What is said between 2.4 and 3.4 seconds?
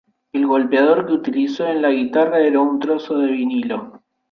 un trozo de